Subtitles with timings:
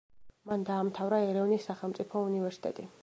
[0.51, 2.89] მან დაამთავრა ერევნის სახელმწიფო უნივერსიტეტი.